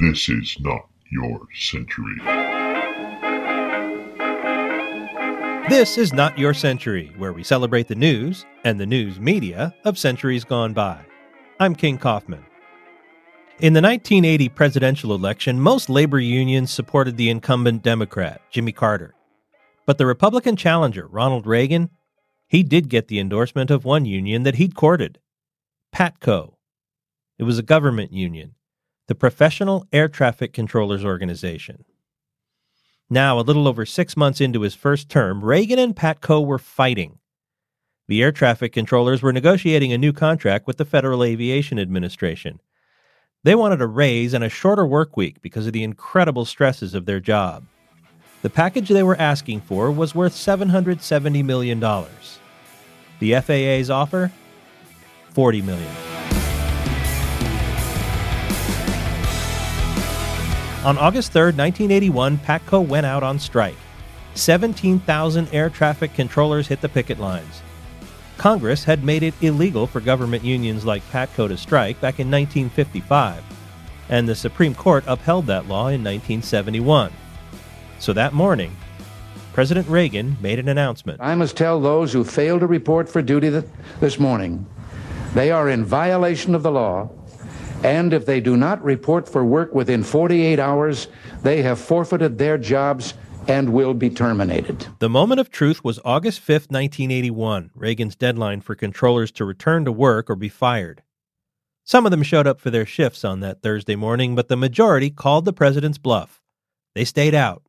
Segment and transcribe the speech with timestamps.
[0.00, 2.16] This is not your century.
[5.70, 9.96] This is Not Your Century, where we celebrate the news and the news media of
[9.96, 11.02] centuries gone by.
[11.58, 12.44] I'm King Kaufman.
[13.60, 19.14] In the 1980 presidential election, most labor unions supported the incumbent Democrat, Jimmy Carter.
[19.86, 21.88] But the Republican challenger, Ronald Reagan,
[22.46, 25.20] he did get the endorsement of one union that he'd courted
[25.94, 26.56] PATCO.
[27.38, 28.56] It was a government union,
[29.08, 31.84] the Professional Air Traffic Controllers Organization.
[33.08, 37.18] Now, a little over six months into his first term, Reagan and PATCO were fighting.
[38.08, 42.60] The air traffic controllers were negotiating a new contract with the Federal Aviation Administration.
[43.44, 47.06] They wanted a raise and a shorter work week because of the incredible stresses of
[47.06, 47.64] their job.
[48.42, 51.80] The package they were asking for was worth $770 million.
[53.18, 54.32] The FAA's offer?
[55.34, 56.05] $40 million.
[60.86, 63.74] On August 3, 1981, PATCO went out on strike.
[64.34, 67.60] 17,000 air traffic controllers hit the picket lines.
[68.38, 73.42] Congress had made it illegal for government unions like PATCO to strike back in 1955,
[74.10, 77.12] and the Supreme Court upheld that law in 1971.
[77.98, 78.76] So that morning,
[79.54, 81.20] President Reagan made an announcement.
[81.20, 83.64] I must tell those who fail to report for duty th-
[83.98, 84.64] this morning
[85.34, 87.10] they are in violation of the law,
[87.86, 91.06] and if they do not report for work within 48 hours,
[91.44, 93.14] they have forfeited their jobs
[93.46, 94.88] and will be terminated.
[94.98, 99.92] The moment of truth was August 5, 1981, Reagan's deadline for controllers to return to
[99.92, 101.04] work or be fired.
[101.84, 105.08] Some of them showed up for their shifts on that Thursday morning, but the majority
[105.08, 106.42] called the president's bluff.
[106.96, 107.62] They stayed out.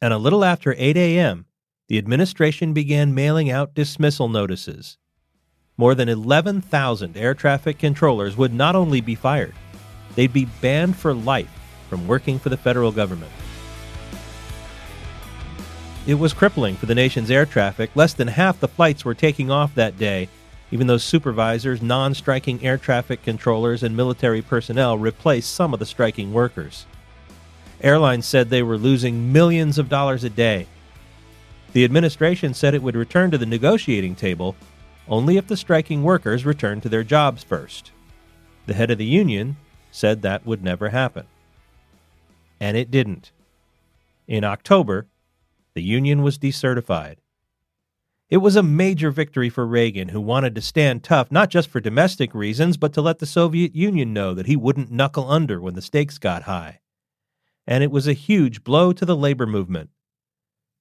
[0.00, 1.44] And a little after 8 a.m.,
[1.88, 4.96] the administration began mailing out dismissal notices.
[5.78, 9.54] More than 11,000 air traffic controllers would not only be fired,
[10.14, 11.50] they'd be banned for life
[11.88, 13.32] from working for the federal government.
[16.06, 17.90] It was crippling for the nation's air traffic.
[17.94, 20.28] Less than half the flights were taking off that day,
[20.70, 25.86] even though supervisors, non striking air traffic controllers, and military personnel replaced some of the
[25.86, 26.86] striking workers.
[27.80, 30.66] Airlines said they were losing millions of dollars a day.
[31.72, 34.54] The administration said it would return to the negotiating table
[35.08, 37.90] only if the striking workers returned to their jobs first.
[38.66, 39.56] The head of the union
[39.90, 41.26] said that would never happen.
[42.60, 43.32] And it didn't.
[44.26, 45.08] In October,
[45.74, 47.16] the union was decertified.
[48.30, 51.80] It was a major victory for Reagan, who wanted to stand tough not just for
[51.80, 55.74] domestic reasons, but to let the Soviet Union know that he wouldn't knuckle under when
[55.74, 56.80] the stakes got high.
[57.66, 59.90] And it was a huge blow to the labor movement.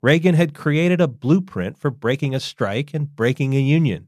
[0.02, 4.08] Reagan had created a blueprint for breaking a strike and breaking a union.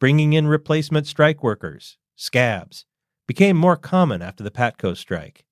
[0.00, 2.84] Bringing in replacement strike workers, scabs,
[3.26, 5.44] became more common after the Patco strike.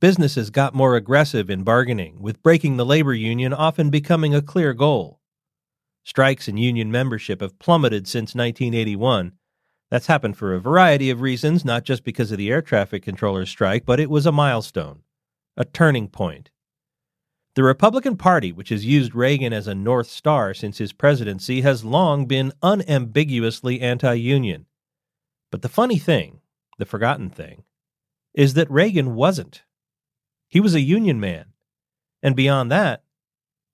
[0.00, 4.72] Businesses got more aggressive in bargaining, with breaking the labor union often becoming a clear
[4.74, 5.20] goal.
[6.02, 9.32] Strikes and union membership have plummeted since 1981.
[9.88, 13.50] That's happened for a variety of reasons, not just because of the air traffic controllers
[13.50, 15.02] strike, but it was a milestone,
[15.56, 16.50] a turning point.
[17.56, 21.84] The Republican Party, which has used Reagan as a North Star since his presidency, has
[21.84, 24.66] long been unambiguously anti union.
[25.50, 26.40] But the funny thing,
[26.78, 27.64] the forgotten thing,
[28.34, 29.62] is that Reagan wasn't.
[30.46, 31.46] He was a union man.
[32.22, 33.02] And beyond that,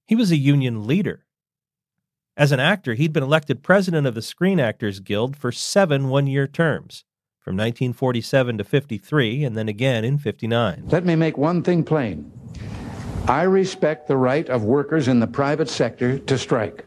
[0.07, 1.27] he was a union leader.
[2.35, 6.27] As an actor, he'd been elected president of the Screen Actors Guild for seven one
[6.27, 7.05] year terms,
[7.39, 10.85] from 1947 to 53, and then again in 59.
[10.87, 12.31] Let me make one thing plain
[13.29, 16.87] I respect the right of workers in the private sector to strike.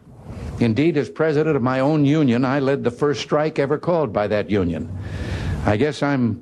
[0.61, 4.27] Indeed, as president of my own union, I led the first strike ever called by
[4.27, 4.89] that union.
[5.65, 6.41] I guess I'm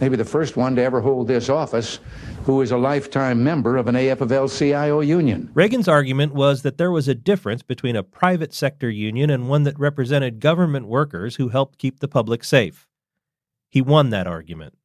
[0.00, 1.98] maybe the first one to ever hold this office
[2.44, 5.50] who is a lifetime member of an AFL CIO union.
[5.54, 9.62] Reagan's argument was that there was a difference between a private sector union and one
[9.62, 12.86] that represented government workers who helped keep the public safe.
[13.70, 14.78] He won that argument.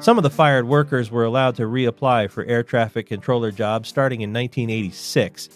[0.00, 4.20] Some of the fired workers were allowed to reapply for air traffic controller jobs starting
[4.20, 5.48] in 1986.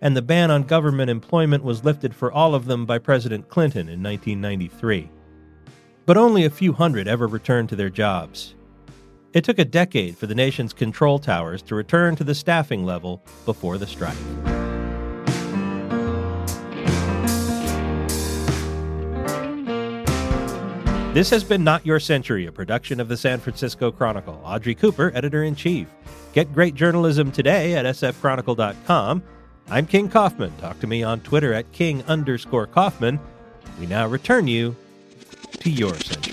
[0.00, 3.88] and the ban on government employment was lifted for all of them by President Clinton
[3.88, 5.08] in 1993.
[6.04, 8.54] But only a few hundred ever returned to their jobs.
[9.32, 13.24] It took a decade for the nation's control towers to return to the staffing level
[13.46, 14.14] before the strike.
[21.14, 24.42] This has been Not Your Century, a production of the San Francisco Chronicle.
[24.44, 25.86] Audrey Cooper, editor in chief.
[26.32, 29.22] Get great journalism today at sfchronicle.com.
[29.70, 30.52] I'm King Kaufman.
[30.56, 33.20] Talk to me on Twitter at king underscore Kaufman.
[33.78, 34.74] We now return you
[35.60, 36.23] to your century.